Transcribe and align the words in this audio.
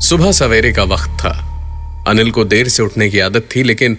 सुबह 0.00 0.32
सवेरे 0.32 0.72
का 0.72 0.82
वक्त 0.82 1.10
था। 1.20 1.30
अनिल 2.08 2.30
को 2.30 2.44
देर 2.44 2.68
से 2.68 2.82
उठने 2.82 3.08
की 3.10 3.20
आदत 3.20 3.48
थी, 3.56 3.62
लेकिन 3.62 3.96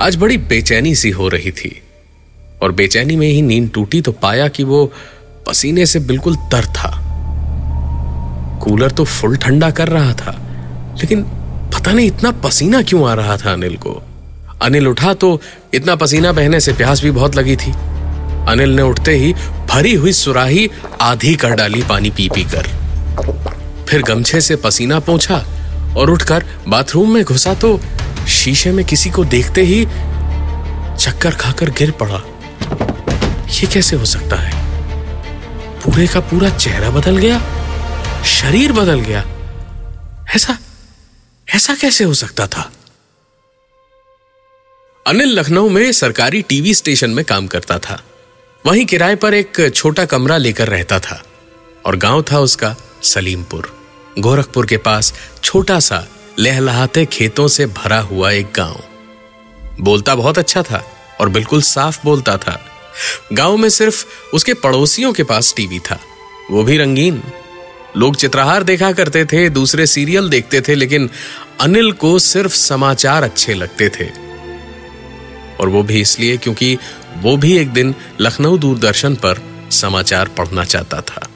आज 0.00 0.16
बड़ी 0.16 0.38
बेचैनी 0.38 0.94
सी 0.94 1.10
हो 1.10 1.28
रही 1.28 1.50
थी। 1.50 1.80
और 2.62 2.72
बेचैनी 2.72 3.16
में 3.16 3.26
ही 3.28 3.42
नींद 3.42 3.70
टूटी 3.74 4.00
तो 4.00 4.12
पाया 4.12 4.48
कि 4.48 4.64
वो 4.64 4.84
पसीने 5.46 5.86
से 5.86 5.98
बिल्कुल 6.00 6.36
तर 6.52 6.66
था। 6.66 6.90
कूलर 8.64 8.90
तो 8.90 9.04
फुल 9.04 9.36
ठंडा 9.36 9.70
कर 9.70 9.88
रहा 9.88 10.12
था, 10.14 10.32
लेकिन 11.00 11.22
पता 11.74 11.92
नहीं 11.92 12.06
इतना 12.06 12.30
पसीना 12.44 12.82
क्यों 12.82 13.08
आ 13.10 13.14
रहा 13.14 13.36
था 13.36 13.52
अनिल 13.52 13.76
को। 13.76 14.02
अनिल 14.62 14.88
उठा 14.88 15.14
तो 15.14 15.40
इतना 15.74 15.96
पसीना 15.96 16.32
बहने 16.32 16.60
से 16.60 16.72
प्यास 16.72 17.02
भी 17.02 17.10
बहुत 17.10 17.36
लगी 17.36 17.56
थी। 17.56 17.72
अनिल 18.48 18.70
ने 18.70 18.82
उठते 18.82 19.16
ही 19.16 19.32
भरी 19.68 19.94
हुई 19.94 20.12
सुराही 20.12 20.70
आधी 21.00 21.34
कर 21.34 21.54
डाली 21.54 21.82
पानी 21.82 22.10
पी 22.10 22.28
पी 22.28 22.44
कर। 22.44 22.66
फिर 23.94 24.02
गमछे 24.02 24.40
से 24.40 24.54
पसीना 24.56 24.98
पोंछा 24.98 25.36
और 25.96 26.10
उठकर 26.10 26.44
बाथरूम 26.68 27.12
में 27.14 27.22
घुसा 27.24 27.52
तो 27.54 27.68
शीशे 28.28 28.70
में 28.72 28.84
किसी 28.84 29.10
को 29.10 29.24
देखते 29.24 29.62
ही 29.62 29.84
चक्कर 30.96 31.34
खाकर 31.34 31.70
गिर 31.70 31.90
पड़ा। 31.90 32.16
ये 33.50 33.66
कैसे 33.66 33.96
हो 33.96 34.04
सकता 34.04 34.36
है? 34.36 34.52
पूरे 35.80 36.06
का 36.06 36.20
पूरा 36.20 36.48
चेहरा 36.48 36.90
बदल 36.90 37.16
गया, 37.16 37.38
शरीर 38.24 38.72
बदल 38.72 39.00
गया। 39.00 39.20
ऐसा 40.34 40.58
ऐसा 41.48 41.74
कैसे 41.74 42.04
हो 42.04 42.14
सकता 42.14 42.46
था? 42.46 42.70
अनिल 45.06 45.38
लखनऊ 45.38 45.68
में 45.68 45.92
सरकारी 45.92 46.42
टीवी 46.42 46.74
स्टेशन 46.74 47.10
में 47.10 47.24
काम 47.24 47.46
करता 47.46 47.78
था। 47.78 48.00
वहीं 48.66 48.84
किराए 48.86 49.14
पर 49.14 49.34
एक 49.34 49.70
छोटा 49.74 50.04
कमरा 50.04 50.36
लेकर 50.36 50.68
रहता 50.68 51.00
था 51.00 51.22
और 51.86 51.96
गाँव 51.96 52.24
था 52.32 52.38
उसका 52.40 52.74
सलीमपुर। 53.02 53.83
गोरखपुर 54.18 54.66
के 54.66 54.76
पास 54.76 55.14
छोटा 55.42 55.80
सा 55.80 56.06
लहलहाते 56.38 57.06
खेतों 57.06 57.48
से 57.48 57.66
भरा 57.66 58.00
हुआ 58.00 58.30
एक 58.30 58.46
गाँव। 58.56 58.80
बोलता 59.80 60.14
बहुत 60.14 60.38
अच्छा 60.38 60.62
था 60.62 60.84
और 61.20 61.28
बिल्कुल 61.28 61.62
साफ़ 61.62 62.00
बोलता 62.04 62.36
था। 62.36 62.64
गाँव 63.32 63.56
में 63.56 63.68
सिर्फ़ 63.68 64.06
उसके 64.34 64.54
पड़ोसियों 64.54 65.12
के 65.12 65.22
पास 65.22 65.54
टीवी 65.56 65.78
था। 65.78 66.00
वो 66.50 66.62
भी 66.62 66.78
रंगीन। 66.78 67.22
लोग 67.96 68.16
चित्रहार 68.16 68.62
देखा 68.62 68.92
करते 68.92 69.24
थे, 69.24 69.50
दूसरे 69.50 69.86
सीरियल 69.86 70.28
देखते 70.28 70.60
थे, 70.60 70.74
लेकिन 70.74 71.10
अनिल 71.60 71.92
को 71.92 72.18
सिर्फ़ 72.18 72.52
समाचार 72.52 73.22
अच्छे 73.22 73.54
लगते 73.54 73.88
थे। 73.88 74.06
और 75.60 75.68
वो 75.68 75.82
भी 75.82 76.00
इसलिए 76.00 76.36
क्योंकि 76.36 76.78
वो 77.16 77.36
भी 77.36 77.58
एक 77.58 77.72
दिन 77.72 77.94
लखनऊ 78.20 78.58
दूरदर्शन 78.58 79.14
पर 79.14 79.42
समाचार 79.70 80.28
पढ़ना 80.28 80.64
चाहता 80.64 81.00
था। 81.00 81.28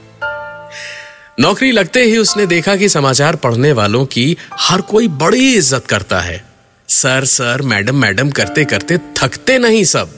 नौकरी 1.41 1.71
लगते 1.73 2.03
ही 2.03 2.17
उसने 2.19 2.47
देखा 2.47 2.77
कि 2.77 2.89
समाचार 2.89 3.37
पढ़ने 3.37 3.73
वालों 3.73 4.05
की 4.07 4.37
हर 4.61 4.81
कोई 4.81 5.09
बड़ी 5.09 5.55
इज़्ज़त 5.57 5.87
करता 5.87 6.21
है। 6.21 6.45
सर 6.89 7.25
सर, 7.25 7.63
मैडम 7.63 7.97
मैडम 7.97 8.31
करते 8.31 8.65
करते 8.65 8.99
थकते 8.99 9.59
नहीं 9.59 9.85
सब। 9.85 10.17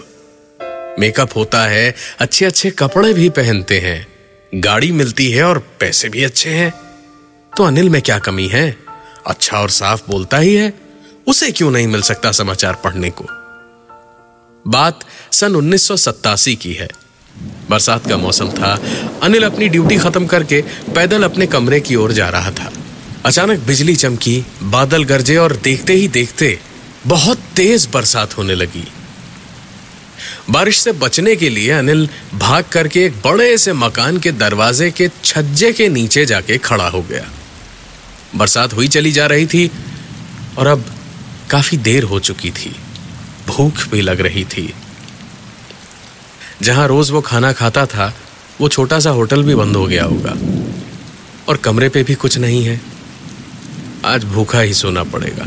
मेकअप 0.98 1.36
होता 1.36 1.64
है 1.66 1.94
अच्छे 2.18 2.44
अच्छे 2.44 2.70
कपड़े 2.70 3.12
भी 3.14 3.28
पहनते 3.28 3.78
हैं। 3.80 4.06
गाड़ी 4.54 4.92
मिलती 4.92 5.30
है 5.30 5.42
और 5.44 5.58
पैसे 5.80 6.08
भी 6.08 6.24
अच्छे 6.24 6.50
हैं। 6.50 6.72
तो 7.52 7.64
अनिल 7.64 7.88
में 7.88 8.02
क्या 8.02 8.18
कमी 8.18 8.46
है? 8.48 8.76
अच्छा 9.26 9.58
और 9.58 9.70
साफ़ 9.70 10.02
बोलता 10.08 10.38
ही 10.38 10.54
है। 10.54 10.72
उसे 11.26 11.50
क्यों 11.50 11.70
नहीं 11.70 11.86
मिल 11.86 12.02
सकता 12.02 12.32
समाचार 12.32 12.80
पढ़ने 12.84 13.10
को? 13.10 13.24
बात 14.64 15.04
सन 15.32 15.56
उन्नीस 15.56 15.88
सौ 15.88 15.96
सत्तासी 15.96 16.54
की 16.56 16.72
है। 16.72 16.88
बरसात 17.70 18.08
का 18.08 18.16
मौसम 18.16 18.48
था। 18.48 18.82
अनिल 19.22 19.42
अपनी 19.42 19.68
ड्यूटी 19.68 19.96
खत्म 19.96 20.26
करके 20.26 20.62
पैदल 20.94 21.22
अपने 21.22 21.46
कमरे 21.46 21.80
की 21.80 21.94
ओर 21.94 22.12
जा 22.12 22.28
रहा 22.28 22.50
था। 22.50 22.72
अचानक 23.24 23.58
बिजली 23.58 23.96
चमकी, 23.96 24.44
बादल 24.62 25.04
गरजे 25.04 25.36
और 25.36 25.56
देखते 25.56 25.92
ही 25.92 26.08
देखते 26.08 26.58
बहुत 27.06 27.38
तेज 27.56 27.88
बरसात 27.92 28.36
होने 28.36 28.54
लगी। 28.54 28.88
बारिश 30.50 30.80
से 30.80 30.92
बचने 30.92 31.36
के 31.36 31.48
लिए 31.48 31.70
अनिल 31.70 32.08
भाग 32.34 32.64
करके 32.64 33.04
एक 33.04 33.12
बड़े 33.12 33.58
से 33.58 33.72
मकान 33.72 34.18
के 34.18 34.32
दरवाजे 34.32 34.90
के 34.90 35.10
छज्जे 35.24 35.72
के 35.72 35.88
नीचे 35.88 36.26
जाके 36.26 36.58
खड़ा 36.58 36.88
हो 36.88 37.02
गया। 37.02 37.30
बरसात 38.36 38.72
हुई 38.72 38.88
चली 38.88 39.12
जा 39.12 39.26
रही 39.26 39.46
थी 39.46 39.70
और 40.58 40.66
अब 40.66 40.84
काफ़ी 41.50 41.76
देर 41.76 42.02
हो 42.02 42.20
चुकी 42.20 42.50
थी। 42.50 42.76
भूख 43.46 43.88
भी 43.88 44.00
लग 44.00 44.20
रही 44.20 44.44
थी। 44.44 44.74
जहाँ 46.62 46.88
रोज 46.88 47.10
वो 47.10 47.20
खाना 47.20 47.52
खाता 47.52 47.86
था, 47.86 48.14
वो 48.60 48.68
छोटा 48.68 48.98
सा 48.98 49.10
होटल 49.10 49.42
भी 49.42 49.54
बंद 49.54 49.76
हो 49.76 49.86
गया 49.86 50.04
होगा। 50.04 50.36
और 51.48 51.56
कमरे 51.56 51.88
पे 51.88 52.02
भी 52.02 52.14
कुछ 52.14 52.38
नहीं 52.38 52.64
है। 52.64 52.80
आज 54.04 54.24
भूखा 54.24 54.60
ही 54.60 54.74
सोना 54.74 55.04
पड़ेगा। 55.04 55.46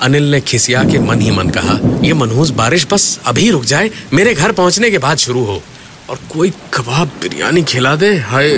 अनिल 0.00 0.30
ने 0.30 0.40
खिसिया 0.40 0.84
के 0.84 0.98
मन 0.98 1.20
ही 1.20 1.30
मन 1.30 1.48
कहा 1.48 2.00
यह 2.04 2.14
मनहूस 2.14 2.50
बारिश 2.50 2.86
बस 2.92 3.20
अभी 3.26 3.50
रुक 3.50 3.64
जाए, 3.64 3.90
मेरे 4.12 4.34
घर 4.34 4.52
पहुँचने 4.52 4.90
के 4.90 4.98
बाद 4.98 5.18
शुरू 5.18 5.44
हो। 5.44 5.62
और 6.10 6.18
कोई 6.30 6.50
कबाब 6.50 7.08
बिरयानी 7.08 7.62
खिला 7.62 7.96
दे, 7.96 8.16
हाय, 8.16 8.56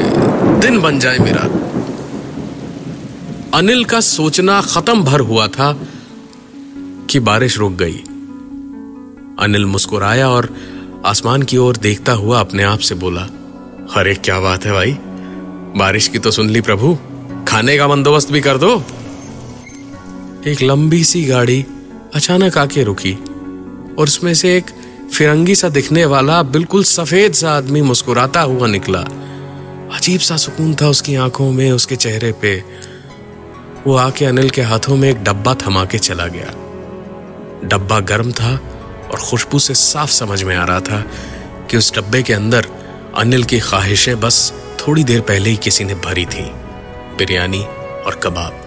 दिन 0.61 0.81
बन 0.81 0.99
जाए 0.99 1.19
मेरा। 1.19 1.43
अनिल 3.59 3.85
का 3.85 4.01
सोचना 4.01 4.61
खत्म 4.61 5.05
भर 5.05 5.21
हुआ 5.21 5.47
था 5.47 5.81
कि 7.11 7.21
बारिश 7.21 7.59
रुक 7.59 7.73
गई। 7.73 7.97
अनिल 9.45 9.67
मुस्कुराया 9.67 10.29
और 10.29 10.55
आसमान 11.07 11.43
की 11.43 11.57
ओर 11.57 11.77
देखता 11.77 12.13
हुआ 12.13 12.41
अपने 12.41 12.63
आप 12.63 12.79
से 12.79 12.95
बोला, 12.95 13.21
अरे, 13.97 14.15
क्या 14.15 14.41
बात 14.41 14.65
है 14.65 14.73
भाई? 14.73 14.99
बारिश 15.79 16.09
की 16.09 16.19
तो 16.19 16.31
सुन 16.31 16.51
ली 16.51 16.61
प्रभु। 16.61 16.99
खाने 17.49 17.79
का 17.79 17.87
बंदोबस्त 17.87 18.33
भी 18.33 18.41
कर 18.41 18.59
दो। 18.59 18.85
एक 20.47 20.57
लंबी 20.63 21.05
सी 21.05 21.25
गाड़ी 21.25 21.67
अचानक 22.15 22.59
आके 22.59 22.83
रुकी 22.83 23.13
और 23.99 24.05
उसमें 24.05 24.35
से 24.35 24.57
एक 24.57 24.65
फिरंगी 25.15 25.55
सा 25.55 25.69
दिखने 25.69 26.05
वाला, 26.05 26.43
बिल्कुल 26.43 26.85
सफ़ेद 26.85 27.33
सा 27.33 27.53
आदमी 27.53 27.81
मुस्कुराता 27.81 28.41
हुआ 28.41 28.67
निकला। 28.67 29.01
अजीब 29.97 30.21
सा 30.21 30.37
सुकून 30.37 30.75
था 30.75 30.89
उसकी 30.89 31.15
आँखों 31.15 31.53
में, 31.53 31.73
उसके 31.73 31.97
चेहरे 31.97 32.33
पे। 32.33 32.65
वो 33.87 33.97
आके 33.97 34.25
अनिल 34.25 34.51
के 34.51 34.63
हाथों 34.63 34.97
में 34.97 35.11
एक 35.11 35.25
डब्बा 35.25 35.55
थमा 35.55 35.85
के 35.85 35.99
चला 35.99 36.27
गया। 36.27 36.47
डब्बा 37.65 38.01
गर्म 38.01 38.33
था 38.33 38.70
और 39.11 39.21
खुशबू 39.21 39.59
से 39.59 39.75
साफ़ 39.75 40.11
समझ 40.11 40.43
में 40.43 40.57
आ 40.57 40.65
रहा 40.65 40.81
था 40.81 41.01
कि 41.71 41.77
उस 41.77 41.95
डब्बे 41.95 42.23
के 42.23 42.33
अंदर 42.33 42.67
अनिल 43.17 43.45
की 43.45 43.61
ख्वाहिशें 43.61 44.21
बस 44.21 44.53
थोड़ी 44.81 45.05
देर 45.05 45.21
पहले 45.21 45.51
ही 45.51 45.57
किसी 45.57 45.85
ने 45.85 45.95
भरी 45.95 46.25
थी, 46.25 46.43
बिरयानी 47.19 47.61
और 47.61 48.21
कबाब। 48.23 48.67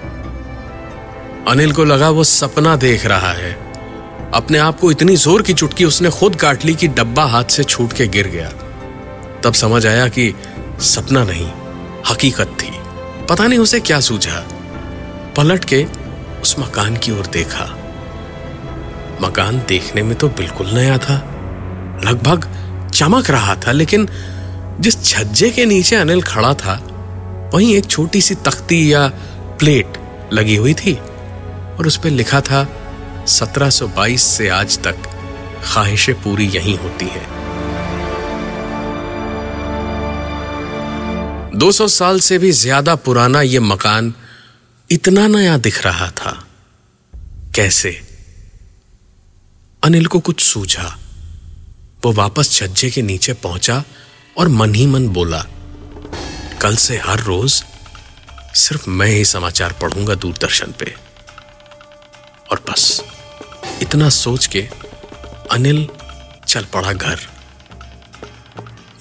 अनिल 1.47 1.71
को 1.71 1.83
लगा 1.83 2.09
वो 2.09 2.23
सपना 2.23 2.75
देख 2.75 3.05
रहा 3.05 3.31
है। 3.31 3.51
अपने 4.33 4.57
आप 4.57 4.79
को 4.79 4.91
इतनी 4.91 5.15
ज़ोर 5.15 5.41
की 5.41 5.53
चुटकी 5.53 5.85
उसने 5.85 6.09
खुद 6.09 6.35
काट 6.35 6.65
ली 6.65 6.75
कि 6.75 6.87
डब्बा 6.87 7.25
हाथ 7.25 7.43
से 7.43 7.63
छूट 7.63 7.93
के 7.93 8.07
गिर 8.07 8.27
गया। 8.27 8.49
तब 9.43 9.53
समझ 9.53 9.85
आया 9.85 10.07
कि 10.07 10.33
सपना 10.81 11.23
नहीं, 11.23 11.47
हकीकत 12.11 12.57
थी। 12.61 12.71
पता 13.29 13.47
नहीं 13.47 13.59
उसे 13.59 13.79
क्या 13.79 13.99
सूझा। 13.99 14.43
पलट 15.37 15.65
के 15.65 15.85
उस 16.41 16.55
मकान 16.59 16.97
की 16.97 17.11
ओर 17.11 17.25
देखा। 17.25 17.65
मकान 19.23 19.59
देखने 19.67 20.03
में 20.03 20.15
तो 20.17 20.29
बिल्कुल 20.29 20.67
नया 20.69 20.97
था। 20.97 21.15
लगभग 22.05 22.47
चमक 22.93 23.29
रहा 23.29 23.55
था, 23.55 23.71
लेकिन 23.71 24.07
जिस 24.79 25.03
छज्जे 25.05 25.49
के 25.49 25.65
नीचे 25.65 25.95
अनिल 25.95 26.21
खड़ा 26.21 26.53
था, 26.53 26.73
वहीं 27.53 27.75
एक 27.75 27.85
छोटी 27.85 28.21
सी 28.21 28.35
तख्ती 28.35 28.93
या 28.93 29.07
प्लेट 29.59 29.97
लगी 30.33 30.55
हुई 30.55 30.73
थी 30.73 30.93
और 30.93 31.87
उस 31.87 31.97
पर 31.97 32.09
लिखा 32.09 32.41
था 32.41 32.67
1722 33.27 34.23
से 34.27 34.47
आज 34.49 34.77
तक 34.83 35.09
ख्वाहिशें 35.63 36.15
पूरी 36.21 36.47
यहीं 36.47 36.77
होती 36.77 37.05
हैं। 37.05 37.27
200 41.57 41.87
साल 41.87 42.19
से 42.19 42.37
भी 42.37 42.51
ज़्यादा 42.51 42.95
पुराना 42.95 43.41
यह 43.41 43.61
मकान 43.61 44.13
इतना 44.89 45.27
नया 45.27 45.57
दिख 45.57 45.85
रहा 45.85 46.09
था। 46.11 46.39
कैसे? 47.55 47.99
अनिल 49.83 50.05
को 50.05 50.19
कुछ 50.19 50.41
सूझा। 50.41 50.83
वो 52.03 52.11
वापस 52.11 52.51
छज्जे 52.51 52.89
के 52.89 53.01
नीचे 53.01 53.33
पहुँचा 53.33 53.83
और 54.37 54.47
मन 54.47 54.75
ही 54.75 54.85
मन 54.87 55.07
बोला, 55.07 55.41
कल 56.61 56.75
से 56.75 56.97
हर 56.97 57.19
रोज 57.19 57.63
सिर्फ़ 58.55 58.89
मैं 58.89 59.07
ही 59.07 59.25
समाचार 59.25 59.73
पढ़ूँगा 59.81 60.15
दूरदर्शन 60.15 60.73
पे। 60.79 60.93
और 62.51 62.63
बस, 62.69 63.03
इतना 63.81 64.09
सोच 64.09 64.47
के 64.47 64.61
अनिल 65.51 65.87
चल 66.47 66.65
पड़ा 66.73 66.93
घर। 66.93 67.19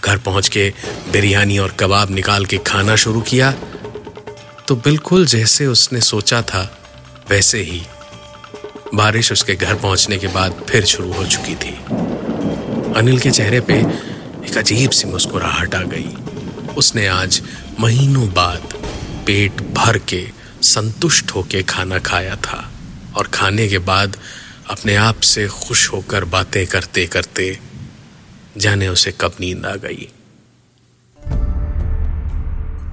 घर 0.04 0.18
पहुँच 0.18 0.48
के 0.48 0.68
बिरयानी 1.12 1.58
और 1.58 1.76
कबाब 1.80 2.10
निकाल 2.10 2.46
के 2.46 2.58
खाना 2.66 2.96
शुरू 2.96 3.20
किया 3.22 3.52
तो 4.68 4.76
बिल्कुल 4.76 5.26
जैसे 5.26 5.66
उसने 5.66 6.00
सोचा 6.02 6.42
था, 6.42 6.62
वैसे 7.30 7.62
ही 7.62 7.82
बारिश 8.94 9.32
उसके 9.32 9.54
घर 9.54 9.74
पहुँचने 9.74 10.16
के 10.18 10.26
बाद 10.26 10.64
फिर 10.68 10.84
शुरू 10.84 11.12
हो 11.12 11.24
चुकी 11.26 11.54
थी। 11.54 11.74
अनिल 12.96 13.18
के 13.18 13.30
चेहरे 13.30 13.60
पे 13.60 13.74
एक 13.74 14.56
अजीब 14.58 14.90
सी 14.90 15.08
मुस्कुराहट 15.08 15.74
आ 15.74 15.82
गई। 15.82 16.14
उसने 16.76 17.06
आज 17.06 17.42
महीनों 17.80 18.28
बाद 18.28 18.74
पेट 19.26 19.60
भर 19.74 19.98
के 19.98 20.26
संतुष्ट 20.62 21.30
होके 21.30 21.62
खाना 21.62 21.98
खाया 21.98 22.36
था 22.36 22.70
और 23.16 23.26
खाने 23.26 23.68
के 23.68 23.78
बाद 23.78 24.16
अपने 24.70 24.96
आप 24.96 25.20
से 25.20 25.46
खुश 25.48 25.92
होकर 25.92 26.24
बातें 26.24 26.66
करते 26.66 27.06
करते 27.06 27.58
जाने 28.56 28.88
उसे 28.88 29.12
कब 29.20 29.36
नींद 29.40 29.66
आ 29.66 29.74
गई। 29.76 30.08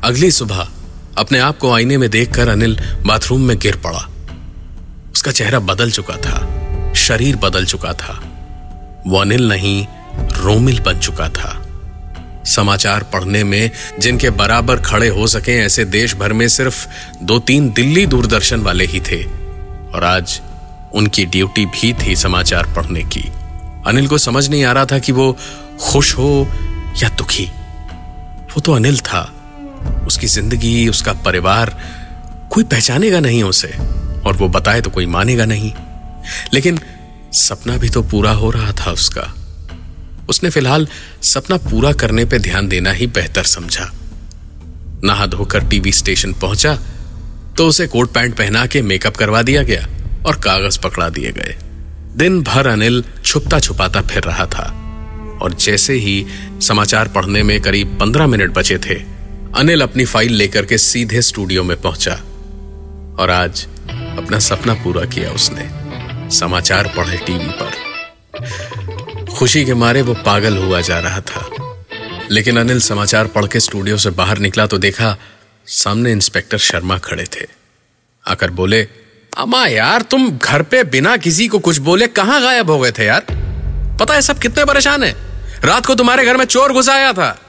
अगली 0.04 0.32
सुबह 0.32 0.68
अपने 1.18 1.40
आप 1.40 1.58
को 1.58 1.72
आईने 1.72 1.98
में 1.98 2.10
देखकर 2.10 2.50
अनिल 2.50 2.80
बाथरूम 3.06 3.42
में 3.42 3.58
गिर 3.58 3.76
पड़ा। 3.76 4.10
उसका 5.12 5.32
चेहरा 5.32 5.60
बदल 5.62 5.92
चुका 5.92 6.16
था, 6.16 6.94
शरीर 6.98 7.36
बदल 7.36 7.66
चुका 7.66 7.94
था 7.94 8.20
वो 9.08 9.18
अनिल 9.18 9.48
नहीं, 9.48 9.86
रोमिल 10.36 10.80
बन 10.80 11.00
चुका 11.00 11.30
था। 11.30 11.56
समाचार 12.46 13.04
पढ़ने 13.04 13.44
में 13.44 13.72
जिनके 14.00 14.30
बराबर 14.30 14.82
खड़े 14.82 15.08
हो 15.08 15.28
सके 15.28 15.58
ऐसे 15.58 15.86
देश 15.86 16.16
भर 16.16 16.34
में 16.34 16.48
सिर्फ़ 16.48 16.88
दो 17.24 17.40
तीन 17.40 17.70
दिल्ली 17.70 18.06
दूरदर्शन 18.06 18.60
वाले 18.60 18.86
ही 18.86 19.00
थे। 19.02 19.24
और 19.24 20.04
आज 20.04 20.40
उनकी 20.94 21.26
ड्यूटी 21.26 21.66
भी 21.66 21.94
थी 21.94 22.16
समाचार 22.16 22.74
पढ़ने 22.76 23.04
की। 23.04 23.24
अनिल 23.88 24.08
को 24.08 24.18
समझ 24.18 24.48
नहीं 24.50 24.64
आ 24.64 24.72
रहा 24.72 24.86
था 24.86 25.00
कि 25.00 25.12
वो 25.12 25.36
खुश 25.82 26.14
हो 26.18 26.48
या 27.04 27.10
दुखी। 27.10 27.46
वो 28.46 28.62
तो 28.62 28.74
अनिल 28.74 29.00
था। 29.00 29.22
उसकी 30.08 30.28
ज़िंदगी, 30.28 30.88
उसका 30.90 31.14
परिवार 31.26 31.78
कोई 32.50 32.64
पहचानेगा 32.64 33.20
नहीं 33.20 33.44
उसे। 33.44 33.74
और 34.30 34.38
वो 34.38 34.48
बताए 34.50 34.82
तो 34.82 34.90
कोई 34.90 35.06
मानेगा 35.06 35.46
नहीं। 35.46 35.72
लेकिन 36.54 36.80
सपना 37.34 37.78
भी 37.78 37.90
तो 37.90 38.02
पूरा 38.04 38.32
हो 38.32 38.50
रहा 38.52 38.72
था 38.72 38.92
उसका। 38.92 39.34
उसने 40.30 40.50
फ़िलहाल 40.50 40.88
सपना 41.24 41.58
पूरा 41.60 41.92
करने 41.94 42.26
पे 42.26 42.40
ध्यान 42.40 42.68
देना 42.68 42.92
ही 42.92 43.08
बेहतर 43.08 43.44
समझा। 43.44 43.90
नहा 45.04 45.26
धोकर 45.26 45.64
टीवी 45.64 45.92
स्टेशन 45.92 46.34
पहुँचा 46.34 46.76
तो 47.58 47.68
उसे 47.68 47.88
कोट 47.88 48.12
पैंट 48.12 48.36
पहना 48.36 48.66
के 48.66 48.82
मेकअप 48.82 49.16
करवा 49.16 49.42
दिया 49.42 49.64
गया 49.64 49.88
और 50.26 50.36
कागज़ 50.36 50.80
पकड़ा 50.80 51.10
दिए 51.10 51.32
गए। 51.32 51.56
दिन 52.16 52.42
भर 52.44 52.68
अनिल 52.68 53.04
छुपता 53.26 53.60
छुपाता 53.60 54.02
फिर 54.02 54.24
रहा 54.24 54.46
था। 54.46 54.66
और 55.42 55.54
जैसे 55.54 55.94
ही 55.94 56.26
समाचार 56.62 57.08
पढ़ने 57.08 57.44
में 57.44 57.60
करीब 57.62 57.98
पंद्रह 58.00 58.28
मिनट 58.28 58.54
बचे 58.54 58.78
थे, 58.78 58.96
अनिल 59.56 59.82
अपनी 59.82 60.06
फ़ाइल 60.06 60.34
लेकर 60.34 60.66
के 60.66 60.78
सीधे 60.78 61.22
स्टूडियो 61.22 61.64
में 61.64 61.80
पहुँचा। 61.82 62.14
और 63.20 63.30
आज 63.32 63.68
अपना 64.18 64.40
सपना 64.40 64.74
पूरा 64.74 65.06
किया 65.06 65.32
उसने। 65.32 65.70
समाचार 66.36 66.94
पढ़े 66.98 67.18
टीवी 67.18 67.50
पर। 67.50 67.90
खुशी 69.38 69.66
के 69.66 69.74
मारे 69.74 70.02
वो 70.02 70.14
पागल 70.14 70.58
हुआ 70.58 70.82
जा 70.82 71.00
रहा 71.00 71.22
था। 71.22 71.50
लेकिन 72.32 72.60
अनिल 72.60 72.80
समाचार 72.80 73.28
पढ़ 73.28 73.46
के 73.48 73.60
स्टूडियो 73.60 73.98
से 73.98 74.10
बाहर 74.10 74.38
निकला 74.38 74.66
तो 74.66 74.78
देखा 74.78 75.18
सामने 75.68 76.12
इंस्पेक्टर 76.12 76.58
शर्मा 76.58 76.98
खड़े 76.98 77.24
थे। 77.24 77.46
आकर 78.28 78.52
बोले 78.52 78.88
अमा 79.38 79.68
यार, 79.68 80.02
तुम 80.02 80.38
घर 80.38 80.62
पे 80.62 80.84
बिना 80.84 81.18
किसी 81.18 81.48
को 81.48 81.60
कुछ 81.60 81.78
बोले 81.78 82.08
कहाँ 82.08 82.42
गायब 82.42 82.70
हो 82.70 82.80
गए 82.80 82.92
थे 82.92 83.06
यार? 83.06 83.26
पता 84.00 84.14
है 84.14 84.22
सब 84.22 84.40
कितने 84.40 84.66
परेशान 84.66 85.04
है। 85.04 85.16
रात 85.66 85.86
को 85.86 85.96
तुम्हारे 85.96 86.26
घर 86.26 86.38
में 86.38 86.46
चोर 86.46 86.74
घुस 86.74 86.90
आया 86.90 87.14
था। 87.14 87.42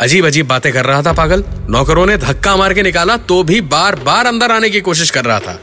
अजीब 0.00 0.26
अजीब 0.26 0.46
बातें 0.46 0.72
कर 0.72 0.84
रहा 0.84 1.02
था 1.02 1.12
पागल। 1.12 1.44
नौकरों 1.70 2.06
ने 2.06 2.16
धक्का 2.16 2.56
मार 2.56 2.74
के 2.74 2.82
निकाला 2.82 3.16
तो 3.16 3.42
भी 3.42 3.60
बार 3.60 3.96
बार 3.96 4.26
अंदर 4.26 4.52
आने 4.52 4.70
की 4.70 4.80
कोशिश 4.80 5.10
कर 5.10 5.24
रहा 5.24 5.40
था। 5.40 5.60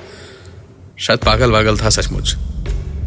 शायद 1.01 1.19
पागल 1.19 1.51
वागल 1.51 1.77
था 1.77 1.89
सचमुच। 1.89 2.35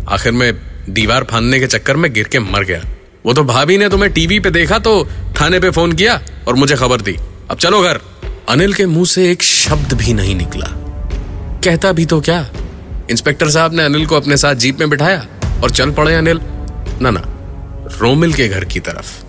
आखिर 0.08 0.32
में 0.32 0.52
दीवार 0.90 1.24
फांदने 1.24 1.60
के 1.60 1.66
चक्कर 1.66 1.96
में 1.96 2.12
गिर 2.12 2.28
के 2.28 2.38
मर 2.38 2.64
गया। 2.64 2.82
वो 3.26 3.32
तो 3.32 3.44
भाभी 3.44 3.78
ने 3.78 3.88
तुम्हें 3.88 4.12
टीवी 4.12 4.40
पे 4.40 4.50
देखा 4.50 4.78
तो 4.78 5.08
थाने 5.40 5.60
पे 5.60 5.70
फ़ोन 5.70 5.92
किया 5.92 6.22
और 6.48 6.54
मुझे 6.54 6.76
खबर 6.76 7.00
दी। 7.00 7.16
अब 7.50 7.56
चलो 7.56 7.82
घर। 7.82 8.00
अनिल 8.48 8.74
के 8.74 8.86
मुँह 8.86 9.04
से 9.04 9.32
एक 9.32 9.42
शब्द 9.42 9.92
भी 9.92 10.12
नहीं 10.12 10.34
निकला। 10.34 10.66
कहता 11.64 11.92
भी 11.92 12.06
तो 12.06 12.20
क्या? 12.20 12.50
इंस्पेक्टर 13.10 13.50
साहब 13.50 13.74
ने 13.74 13.82
अनिल 13.82 14.06
को 14.06 14.16
अपने 14.16 14.36
साथ 14.36 14.54
जीप 14.54 14.80
में 14.80 14.90
बिठाया 14.90 15.26
और 15.62 15.70
चल 15.70 15.90
पड़े 15.90 16.14
अनिल। 16.14 16.40
ना 17.02 17.10
ना, 17.10 17.22
रोमिल 18.00 18.32
के 18.32 18.48
घर 18.48 18.64
की 18.64 18.80
तरफ़। 18.80 19.24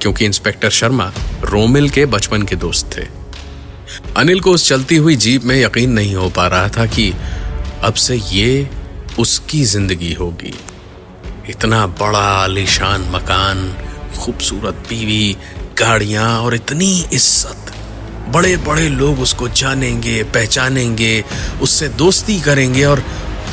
क्योंकि 0.00 0.24
इंस्पेक्टर 0.24 0.70
शर्मा 0.70 1.12
रोमिल 1.44 1.90
के 1.90 2.06
बचपन 2.06 2.42
के 2.42 2.56
दोस्त 2.56 2.98
थे। 2.98 3.02
अनिल 4.16 4.40
को 4.40 4.50
उस 4.50 4.68
चलती 4.68 4.96
हुई 4.96 5.16
जीप 5.16 5.44
में 5.44 5.64
यकीन 5.64 5.90
नहीं 5.90 6.14
हो 6.14 6.30
पा 6.30 6.46
रहा 6.46 6.68
था 6.68 6.86
कि 6.86 7.12
अब 7.84 7.94
से 7.94 8.16
ये 8.16 8.68
उसकी 9.18 9.64
ज़िंदगी 9.64 10.12
होगी। 10.14 10.54
इतना 11.50 11.86
बड़ा 11.86 12.18
आलिशान 12.18 13.08
मकान, 13.10 13.68
खूबसूरत 14.18 14.74
बीवी, 14.88 15.36
गाड़ियाँ 15.78 16.28
और 16.40 16.54
इतनी 16.54 16.90
इज़्ज़त। 17.02 17.72
बड़े 18.28 18.56
बड़े 18.56 18.88
लोग 18.88 19.20
उसको 19.20 19.48
जानेंगे, 19.48 20.22
पहचानेंगे, 20.24 21.24
उससे 21.62 21.88
दोस्ती 21.88 22.40
करेंगे 22.40 22.84
और 22.84 23.04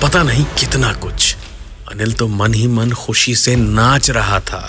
पता 0.03 0.23
नहीं 0.23 0.45
कितना 0.59 0.93
कुछ। 0.93 1.35
अनिल 1.91 2.13
तो 2.13 2.27
मन 2.27 2.53
ही 2.53 2.67
मन 2.67 2.91
खुशी 2.91 3.35
से 3.35 3.55
नाच 3.55 4.09
रहा 4.09 4.39
था। 4.39 4.61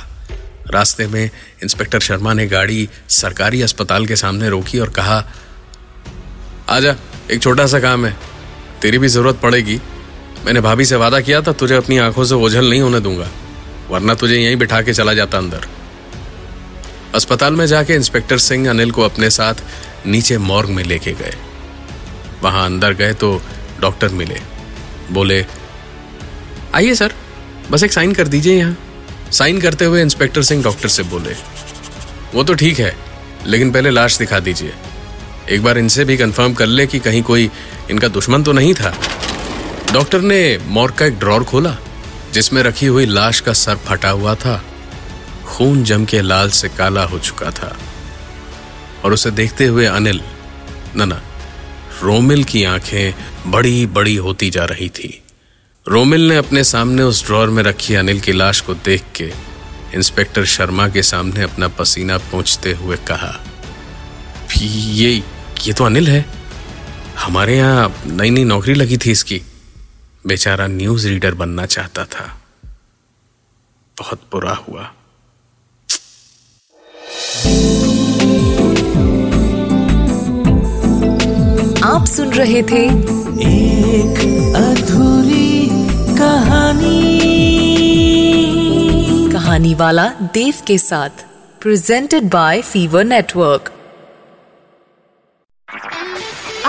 रास्ते 0.70 1.06
में 1.06 1.30
इंस्पेक्टर 1.62 2.00
शर्मा 2.00 2.32
ने 2.32 2.46
गाड़ी 2.46 2.88
सरकारी 3.10 3.62
अस्पताल 3.62 4.06
के 4.06 4.16
सामने 4.16 4.48
रोकी 4.48 4.78
और 4.78 4.88
कहा, 4.88 5.24
आजा, 6.68 6.96
एक 7.30 7.42
छोटा 7.42 7.66
सा 7.66 7.80
काम 7.80 8.06
है। 8.06 8.16
तेरी 8.82 8.98
भी 8.98 9.08
ज़रूरत 9.08 9.40
पड़ेगी। 9.42 9.80
मैंने 10.44 10.60
भाभी 10.60 10.84
से 10.84 10.96
वादा 10.96 11.20
किया 11.20 11.40
था, 11.42 11.52
तुझे 11.52 11.74
अपनी 11.74 11.98
आँखों 11.98 12.24
से 12.24 12.34
ओझल 12.36 12.70
नहीं 12.70 12.80
होने 12.80 13.00
दूँगा, 13.00 13.28
वरना 13.90 14.14
तुझे 14.14 14.36
यहीं 14.36 14.56
बिठा 14.56 14.80
के 14.82 14.92
चला 14.92 15.14
जाता 15.14 15.38
अंदर। 15.38 15.66
अस्पताल 17.14 17.54
में 17.54 17.64
जाके 17.66 17.94
इंस्पेक्टर 17.94 18.38
सिंह 18.38 18.68
अनिल 18.70 18.90
को 18.90 19.02
अपने 19.02 19.30
साथ 19.30 19.62
नीचे 20.06 20.38
मॉर्ग 20.40 20.68
में 20.70 20.82
लेके 20.84 21.12
गए। 21.12 21.34
वहाँ 22.42 22.64
अंदर 22.66 22.92
गए 22.94 23.12
तो 23.14 23.40
डॉक्टर 23.80 24.08
मिले। 24.10 24.40
बोले, 25.10 25.44
आइए 26.74 26.94
सर, 26.94 27.12
बस 27.70 27.82
एक 27.82 27.92
साइन 27.92 28.12
कर 28.14 28.28
दीजिए 28.28 28.58
यहाँ। 28.58 28.76
साइन 29.32 29.60
करते 29.60 29.84
हुए 29.84 30.02
इंस्पेक्टर 30.02 30.42
सिंह 30.42 30.62
डॉक्टर 30.64 30.88
से 30.88 31.02
बोले, 31.04 31.34
वो 32.34 32.44
तो 32.44 32.54
ठीक 32.54 32.78
है, 32.78 32.94
लेकिन 33.46 33.70
पहले 33.72 33.90
लाश 33.90 34.18
दिखा 34.18 34.38
दीजिए। 34.40 34.72
एक 35.48 35.62
बार 35.62 35.78
इनसे 35.78 36.04
भी 36.04 36.16
कंफर्म 36.16 36.54
कर 36.54 36.66
ले 36.66 36.86
कि 36.86 36.98
कहीं 36.98 37.22
कोई 37.22 37.50
इनका 37.90 38.08
दुश्मन 38.08 38.42
तो 38.42 38.52
नहीं 38.52 38.74
था। 38.74 38.98
डॉक्टर 39.92 40.20
ने 40.20 40.58
मॉर्ग 40.66 40.94
का 40.94 41.06
एक 41.06 41.18
ड्रॉर 41.18 41.44
खोला, 41.44 41.76
जिसमें 42.32 42.62
रखी 42.62 42.86
हुई 42.86 43.06
लाश 43.06 43.40
का 43.40 43.52
सर 43.52 43.76
फटा 43.76 44.10
हुआ 44.10 44.34
था। 44.34 44.64
खून 45.46 45.84
जम 45.84 46.04
के 46.04 46.20
लाल 46.20 46.50
से 46.50 46.68
काला 46.68 47.04
हो 47.04 47.18
चुका 47.18 47.50
था। 47.50 47.78
और 49.04 49.12
उसे 49.12 49.30
देखते 49.30 49.66
हुए 49.66 49.86
अनिल, 49.86 50.20
न, 50.96 51.08
ना, 51.08 51.22
रोमिल 52.02 52.44
की 52.44 52.64
आँखें 52.64 53.14
बड़ी 53.50 53.86
बड़ी 53.86 54.16
होती 54.16 54.50
जा 54.50 54.64
रही 54.64 54.88
थी। 54.88 55.22
रोमिल 55.88 56.28
ने 56.28 56.36
अपने 56.36 56.64
सामने 56.64 57.02
उस 57.02 57.26
ड्रॉर 57.26 57.48
में 57.48 57.62
रखी 57.62 57.94
अनिल 57.94 58.20
की 58.20 58.32
लाश 58.32 58.60
को 58.60 58.74
देख 58.74 59.02
के 59.14 59.32
इंस्पेक्टर 59.94 60.44
शर्मा 60.44 60.88
के 60.88 61.02
सामने 61.02 61.42
अपना 61.42 61.68
पसीना 61.68 62.18
पहुँचते 62.18 62.72
हुए 62.72 62.96
कहा 62.96 63.40
ये 64.56 65.10
ये 65.66 65.72
तो 65.72 65.84
अनिल 65.84 66.08
है। 66.08 66.24
हमारे 67.18 67.56
यहाँ 67.56 67.88
नई 68.06 68.30
नई 68.30 68.44
नौकरी 68.44 68.74
लगी 68.74 68.96
थी 68.96 69.10
इसकी। 69.10 69.40
बेचारा 70.26 70.66
न्यूज़ 70.66 71.06
रीडर 71.08 71.34
बनना 71.34 71.66
चाहता 71.66 72.04
था। 72.04 72.24
बहुत 73.96 74.20
बुरा 74.32 74.52
हुआ। 74.68 74.82
आप 81.84 82.06
सुन 82.06 82.32
रहे 82.32 82.62
थे 82.62 82.84
एक 83.46 84.18
अधूरी 84.56 85.68
कहानी। 86.18 86.98
कहानी 89.32 89.74
वाला 89.74 90.08
देव 90.34 90.54
के 90.66 90.78
साथ 90.78 91.24
प्रेजेंटेड 91.60 92.30
बाय 92.30 92.62
फीवर 92.62 93.04
नेटवर्क 93.04 93.72